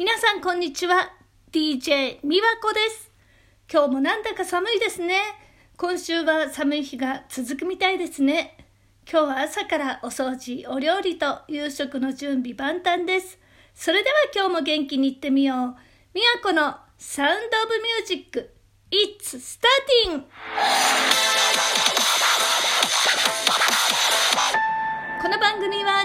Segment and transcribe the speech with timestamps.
[0.00, 1.12] 皆さんこんにちは。
[1.52, 3.10] DJ みわこです。
[3.70, 5.20] 今日もなんだか寒いですね。
[5.76, 8.56] 今週は寒い日が続くみたいですね。
[9.06, 13.38] 今日は朝からお掃除お料理と夕食の準備万端です。
[13.74, 15.58] それでは今日も元気にいってみよう。
[16.14, 18.54] みわこのサウンドオブミュージック
[18.90, 20.24] It's starting!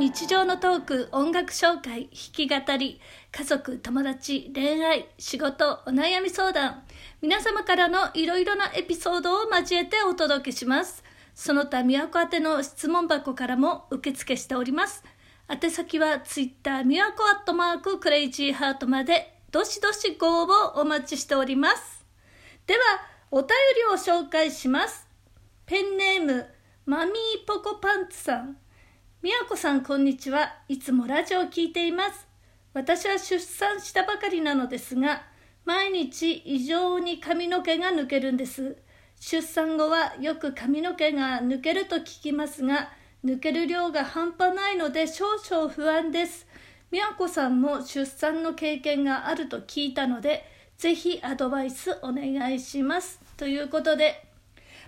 [0.00, 6.84] 日常のトーク、音楽紹介、弾き語り、家族、友達、恋愛、仕事、お悩み相談、
[7.20, 11.04] 皆様からのいろいろなエピソードを交えてお届けします。
[11.34, 15.04] その他、宮古宛ての質問箱からも受付しております。
[15.50, 22.06] 宛先はツイッター、宮古アットマーク、クレイジーハートまで、どしどしご応募お待ちしております。
[22.66, 22.80] では、
[23.30, 25.06] お便りを紹介します。
[25.66, 26.46] ペンネーム、
[26.86, 28.56] マミーポコパンツさん。
[29.22, 30.54] みやこさん、こんにちは。
[30.66, 32.26] いつもラジオを聞いています。
[32.72, 35.24] 私は出産したばかりなのですが、
[35.66, 38.78] 毎日異常に髪の毛が抜けるんです。
[39.20, 46.46] 出産後はよく髪の毛が抜けると聞きますが、抜ける量が半端ないので少々不安です。
[46.90, 50.46] みやこさんも出産の経験があると聞いたので、
[50.78, 53.20] ぜひアドバイスお願いします。
[53.36, 54.29] ということで、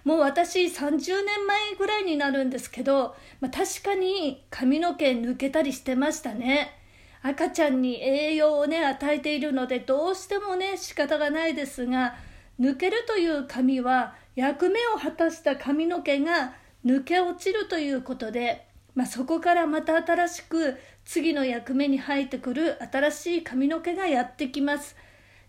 [0.04, 6.78] もう私30年前ぐらいになるんですけど、まあ、確かに髪の毛抜けたりしてましたね。
[7.22, 12.16] 赤ちゃんに栄養をね、与えているので、どうしてもね、仕方がないですが、
[12.58, 24.96] 抜けるという髪は、役目を果たした髪の毛が抜け落ちるということで、まあ、そこからまた新しく次の役目に入ってくる新しい髪の毛がやってきます。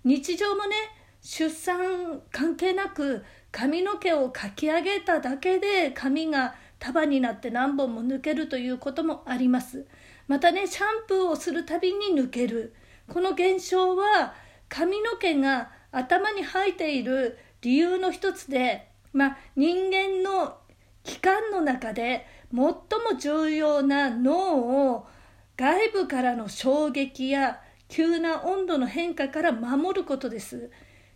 [0.03, 0.75] 日常もね
[1.21, 9.85] 出産関係なく髪の毛をかき上げただけで髪が束になって何本も抜けるということもあります。
[10.27, 12.73] またねシャンプーをするたびに抜ける。
[13.07, 14.33] この現象は
[14.67, 20.57] 髪の毛が頭に生えている理由の一つで、まあ、人間の
[21.03, 22.75] 器官の中で最も
[23.19, 25.08] 重要な脳を
[25.55, 30.71] 外部からの衝撃や急な温度の変化から守ることです。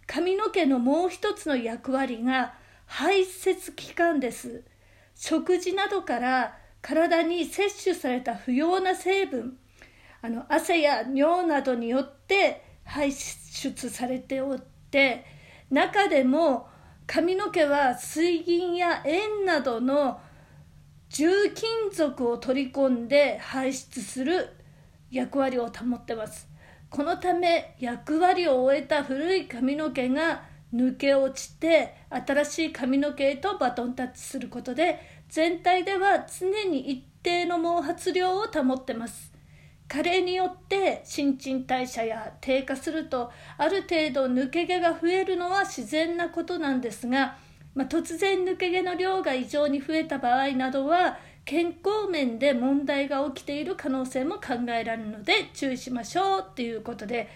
[0.07, 4.63] 髪の毛のもう一つの役割が排泄器官です。
[5.13, 9.57] 食事などから体に摂取された不要な成分
[10.21, 15.25] あの汗や尿などによって排出されておって
[15.69, 16.69] 中でも
[17.05, 20.19] 髪の毛は水銀や塩などの
[21.09, 24.49] 重金属を取り込んで排出する
[25.09, 26.47] 役割を保ってます。
[26.89, 30.43] このため役割を終えた古い髪の毛が
[30.73, 34.99] 抜け落ちて新しい髪の毛へとバトンタッチすることで
[35.29, 39.33] 全体では常に一定の毛髪量を保ってます。
[39.87, 47.37] 加齢によって新陳代謝や低下するとある程度抜け毛が増えるのは自然なことなんですが、
[47.73, 57.29] まあ、突然抜け毛の量が異常に増えた場合などは健康面で問題が起きている可能性も考えられるので注意しましょうっていうことで。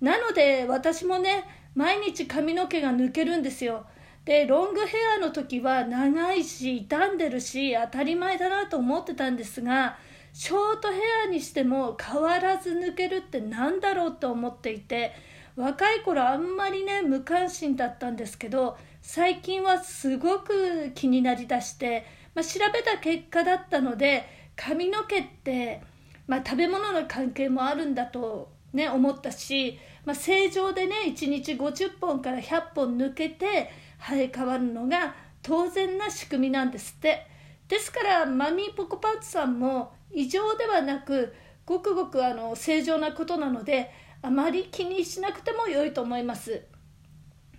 [0.00, 1.44] なので私もね
[1.76, 3.86] 毎日髪の毛が抜けるんですよ。
[4.24, 9.96] でロングヘアの時は長いし傷んでるし当たり前だなと思ってたんですが
[10.32, 15.12] ショートヘアにしても変わらず抜けるって何だろうと思っていて
[15.56, 24.24] 若い頃あんまりね無関心だったんですけど最近はすごく気になりだしてまあ、調べた結果だったので
[24.56, 25.82] 髪の毛って、
[26.26, 37.26] まあ、食べ物の関係もあるんだと、ね、思ったし、まあ、正常でね1日50本から100本抜けて生え変わるのが当然な仕組みなんですって。
[37.68, 41.32] ですからマミーポコパンツさんも異常ではなく
[41.64, 43.90] ごくごくあの正常なことなので
[44.20, 46.62] あまり気にしなくても良いと思います。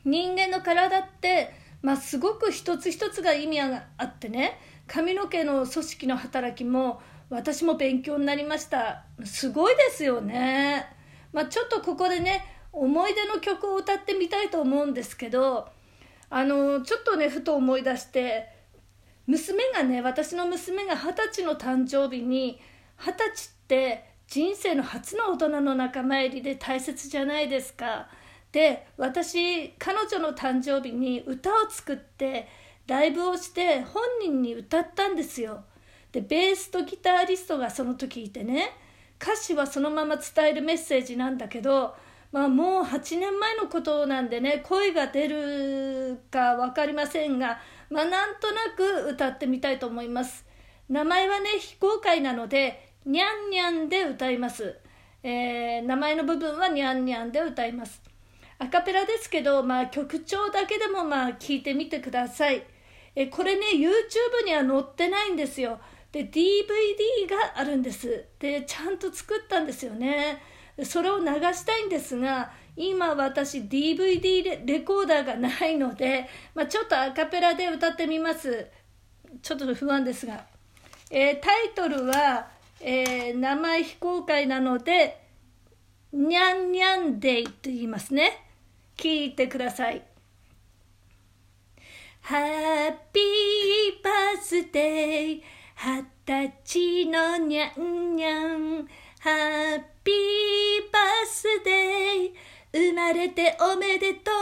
[0.05, 4.57] 人間の体ってまあ、すごく一つ一つが意味があってね
[4.87, 10.87] 髪の毛の組織の働きも私も勉強になりましたすごいですよね、
[11.33, 15.67] まあ、ちょっとここでね思い出の曲を歌ってみたいと思うんですけど
[16.29, 18.47] あのちょっとねふと思い出して
[19.27, 22.59] 娘がね私の娘が二十歳の誕生日に
[22.97, 28.07] 二十歳って人生の初の大人の仲間入りで大切じゃないですか。
[28.53, 32.47] で私彼女の誕生日に歌を作って
[32.85, 35.63] ライブをして本人に歌ったんですよ。
[36.11, 38.69] でベースとギタリストがその時いてね
[39.19, 41.95] 歌詞はそのまま伝えるメッセージなんだけど、
[42.31, 47.57] まあ、もう8年前のことなんでね声が出るか分かりませんが、
[47.89, 50.45] まあ、なんとなく歌ってみたいと思います。
[50.89, 54.77] 名前はね非公開なのでにゃんにゃんで歌います。
[55.23, 58.12] えー、名前の部分はにゃんにゃんで歌います。
[58.59, 62.63] アカペラですけど、まあ、曲調だけでもまあ聞いてみてください。
[63.15, 65.79] えこれね YouTube には載ってないんですよ。
[66.11, 66.47] で DVD
[67.29, 68.25] があるんです。
[68.39, 70.41] でちゃんと作ったんですよね。
[70.83, 78.67] それを流したいんですが今私 DVD レコーダーがないので、まあ、ちょっとアカペラで歌ってみます。
[79.41, 80.45] ちょっと不安ですが、
[81.11, 82.47] えー、タイトルは、
[82.79, 85.22] えー、名前非公開なので
[86.13, 88.45] にゃんにゃんデイと言いますね。
[88.95, 90.03] 聞いてください。
[92.21, 95.41] ハッピーバースデー
[95.75, 98.87] 二十歳のにゃんにゃん
[99.21, 100.15] ハッピー
[100.91, 102.31] バースデー
[102.71, 104.33] 生まれておめでとう。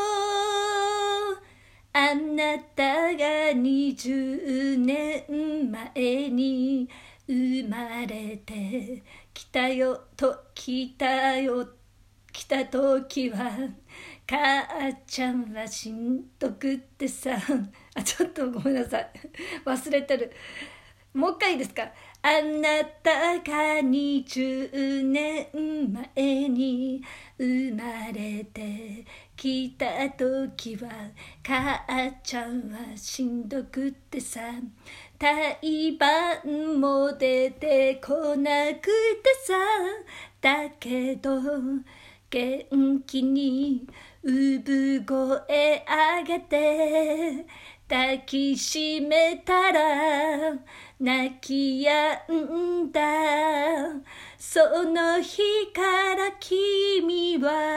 [1.94, 6.90] あなたが20年前に
[7.28, 9.21] 生まれて。
[9.34, 11.68] きたよと来たよ
[12.32, 13.52] 来た時は
[14.28, 17.32] 母ちゃんはしんどくってさ。
[17.94, 19.12] あちょっとごめんなさい。
[19.66, 20.32] 忘れてる。
[21.14, 21.92] もう一回いいですか？
[22.22, 25.48] あなたが20年
[26.16, 27.04] 前に
[27.38, 27.84] 生ま
[28.14, 29.04] れて
[29.42, 30.88] きた時は
[31.44, 34.40] 母ちゃんはしんどくってさ。
[35.18, 38.92] 胎盤も出てこなくて
[39.44, 39.56] さ。
[40.40, 41.42] だけど
[42.30, 43.88] 元気に
[44.24, 47.48] 産声あげて。
[47.90, 50.54] 抱きしめたら。
[51.00, 53.02] 泣き止んだ。
[54.38, 55.42] その日
[55.74, 57.71] から君は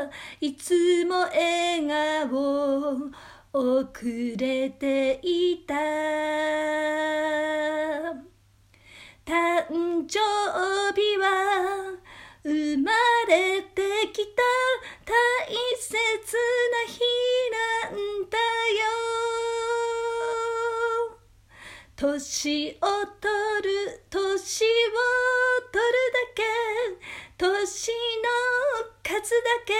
[0.40, 3.10] いつも笑顔
[3.52, 3.90] 遅
[4.36, 5.74] れていた。
[9.24, 10.18] 誕生
[10.94, 11.26] 日は
[12.42, 12.90] 生ま
[13.28, 13.82] れて
[14.12, 14.42] きた。
[15.04, 15.12] 大
[15.78, 15.92] 切
[16.70, 17.00] な日
[17.50, 18.80] なんだよ。
[21.96, 22.86] 年を
[23.20, 23.28] 取
[23.62, 24.66] る年を
[25.70, 26.42] 取るだけ。
[27.36, 29.22] 年の数だ
[29.66, 29.74] け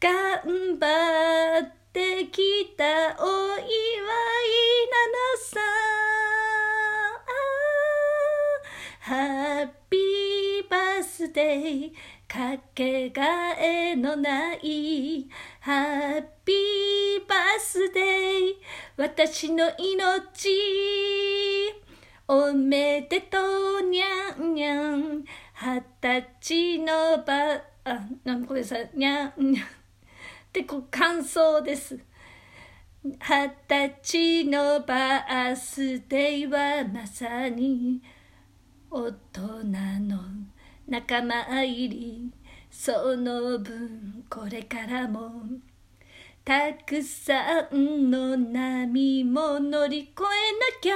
[0.00, 2.82] 頑張ってきた
[3.22, 5.60] お祝いなのさ。
[9.00, 9.14] ハ
[9.64, 11.92] ッピーバースデー
[12.26, 15.28] かけがえのない。
[15.60, 18.54] ハッピーバースデー
[18.96, 20.48] 私の命。
[22.26, 23.38] おめでと
[23.80, 25.22] うにゃんにゃん。
[25.52, 27.60] 二十歳のば
[27.90, 29.66] あなんごめんなさにゃんにゃん。
[29.66, 29.68] っ
[30.52, 31.98] てこう感想です。
[33.04, 38.02] 二十歳のバースデーはまさに
[38.90, 39.42] 大人
[40.08, 40.18] の
[40.86, 42.32] 仲間入り。
[42.70, 45.42] その分これからも
[46.44, 50.94] たくさんの波も乗り越えなきゃ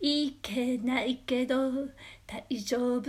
[0.00, 1.70] いけないけど
[2.26, 3.02] 大丈夫。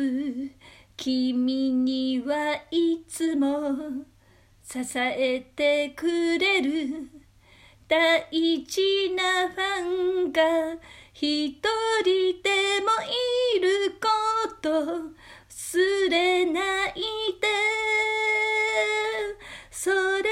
[0.98, 3.72] 君にはいつも
[4.64, 7.08] 支えてくれる。
[7.88, 8.28] 大
[8.66, 9.84] 事なファ
[10.28, 10.42] ンが
[11.14, 11.54] 一
[12.04, 12.50] 人で
[12.82, 12.90] も
[13.56, 14.08] いるこ
[14.60, 15.28] と。
[15.78, 17.48] 忘れないで。
[19.70, 20.27] それだ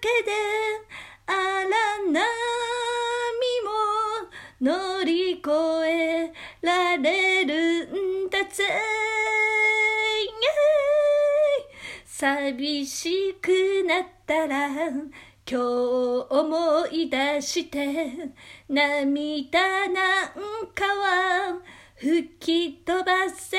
[0.00, 0.32] けで
[1.26, 1.64] 荒
[2.04, 2.12] 波
[3.64, 3.70] も
[4.60, 5.50] 乗り越
[5.86, 8.17] えられるんだ。
[12.06, 13.48] 寂しく
[13.86, 15.10] なったら今
[15.46, 18.32] 日思い出して
[18.68, 20.32] 涙なん
[20.74, 21.60] かは
[21.96, 23.56] 吹き飛ばせ。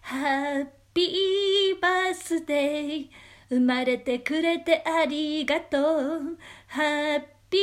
[0.00, 0.24] ハ
[0.62, 3.08] ッピーバースデー。
[3.48, 6.38] 生まれてくれてありがとう。
[6.66, 7.58] ハッピ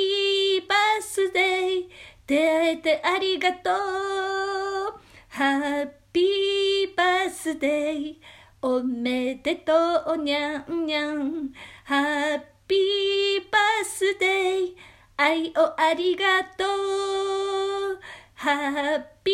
[0.59, 1.89] ーバースデー。
[2.27, 5.12] 出会えてありがとう。
[5.35, 5.41] ハ
[5.81, 8.15] ッピーバースデー
[8.61, 9.73] おめでと
[10.13, 11.51] うにゃんにゃん。
[11.85, 11.95] ハ
[12.35, 14.75] ッピーバースデー
[15.17, 17.99] 愛をありがとう。
[18.35, 19.31] ハッピ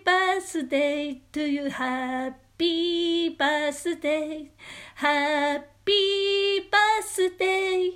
[0.00, 1.70] ーバースデー to you.
[1.70, 4.46] ハッピーバースデー
[4.94, 7.90] ハッピーバースデー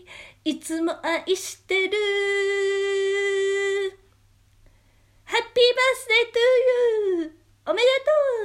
[0.47, 1.97] いつも愛してる。
[5.31, 7.89] ハッピーバースデー to you おめで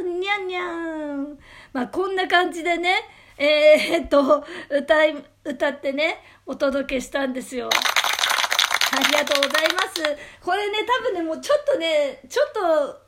[0.03, 1.39] とうにゃんにゃん
[1.73, 2.93] まあこんな感じでね
[3.39, 7.69] えー、っと歌い歌ってねお届けしたんですよ。
[7.71, 10.01] ありがとうございます。
[10.41, 13.05] これね、多分ね、もうちょっとね、ちょっと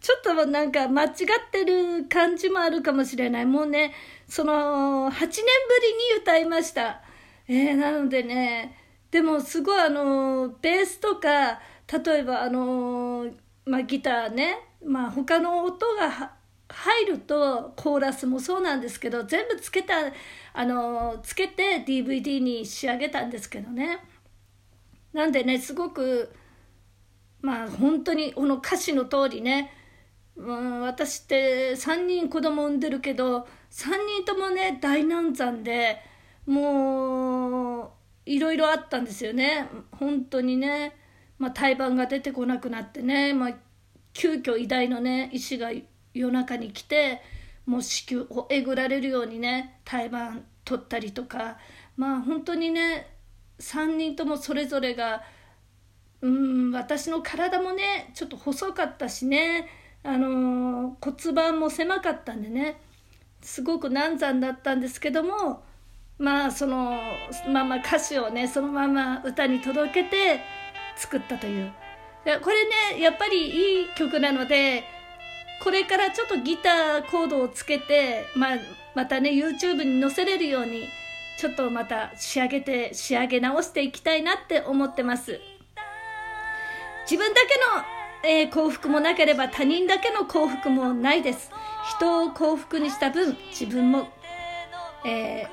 [0.00, 1.12] ちょっとなんか間違っ
[1.50, 3.46] てる感じもあるかもしれない。
[3.46, 3.94] もうね、
[4.28, 5.38] その、8年ぶり
[6.16, 7.00] に歌いました。
[7.48, 8.76] えー、なのでね、
[9.10, 11.58] でもすごいあの、ベースとか、
[11.98, 13.26] 例えばあの、
[13.64, 16.32] まあ、ギターね、まあ、他の音が
[16.68, 19.94] 入るとコーラスもそうなんですけど全部つけた
[20.52, 23.98] あのつけて DVD に仕上げたんですけどね。
[25.12, 26.32] なんでねすごく
[27.40, 29.72] まあ本当にこの歌詞の通りね。
[30.36, 36.00] うん、私って3人子供産んでるけど3人ともね大難産で
[36.44, 37.90] もう
[38.26, 39.68] いろいろあったんですよね。
[39.92, 40.96] 本当にね、
[41.38, 43.50] まあ、胎盤が出てこなくなってね、まあ、
[44.12, 45.70] 急遽偉大のね医師が
[46.12, 47.20] 夜中に来て
[47.66, 51.58] もう子宮をえぐられるようにね胎盤取ったりとか
[51.96, 53.10] まあ本当にね
[53.58, 55.22] 3人ともそれぞれが
[56.20, 59.68] うん私の体もねちょっと細かったしね
[60.02, 62.80] あの骨盤も狭かったんでね
[63.42, 65.64] すごく難産だったんですけども
[66.18, 66.98] まあその
[67.52, 70.40] まま歌詞をねそのまま歌に届けて
[70.96, 71.72] 作ったという
[72.42, 74.84] これねやっぱりいい曲なので
[75.62, 78.56] これからちょっとギターコードをつけて、まあ、
[78.94, 80.88] またね YouTube に載せれるように
[81.38, 85.40] ちょっとまた仕上げて仕上げ直していきたいなって思ってます
[87.02, 87.94] 自分だけの
[88.26, 91.50] えー、幸福もなければ他人だけの幸福もないです。
[91.90, 94.08] 人を幸福にした分、自分も、
[95.04, 95.46] え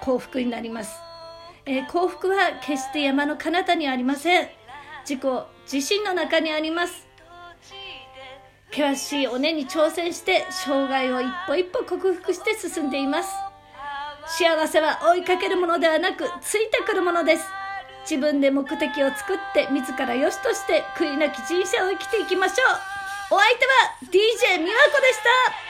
[0.00, 1.09] ー、幸福になります。
[1.66, 4.48] えー、幸福は決して山の彼方にありません。
[5.08, 7.06] 自己、自身の中にあります。
[8.70, 13.30] 険しい尾根に挑戦して障害を一歩一歩克服して進んでいます。
[14.26, 17.44] 幸せは追いかけるものではなくついてくるものです。
[18.08, 23.72] 自分で目的を作って自ら良しとして悔いなき人生を生きていきましょうお相手は
[24.10, 25.18] DJ 美和子でし
[25.66, 25.69] た